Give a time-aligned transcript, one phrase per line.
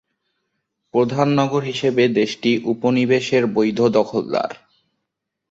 [0.93, 4.51] প্রধান নগর হিসেবে দেশটি উপনিবেশের বৈধ দখলদার।